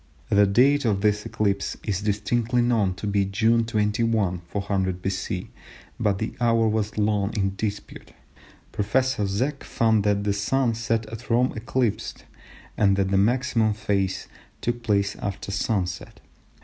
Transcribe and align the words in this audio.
The 0.31 0.47
date 0.47 0.83
of 0.83 1.01
this 1.01 1.27
eclipse 1.27 1.77
is 1.83 2.01
distinctly 2.01 2.63
known 2.63 2.95
to 2.95 3.05
be 3.05 3.23
June 3.23 3.65
21, 3.65 4.39
400 4.47 4.99
B.C., 4.99 5.51
but 5.99 6.17
the 6.17 6.33
hour 6.41 6.67
was 6.67 6.97
long 6.97 7.31
in 7.37 7.53
dispute. 7.55 8.11
Professor 8.71 9.27
Zech 9.27 9.63
found 9.63 10.03
that 10.03 10.23
the 10.23 10.33
Sun 10.33 10.73
set 10.73 11.05
at 11.05 11.29
Rome 11.29 11.53
eclipsed, 11.55 12.25
and 12.75 12.95
that 12.95 13.09
the 13.11 13.17
maximum 13.19 13.75
phase 13.75 14.27
took 14.59 14.81
place 14.81 15.15
after 15.17 15.51
sun 15.51 15.85
set. 15.85 16.19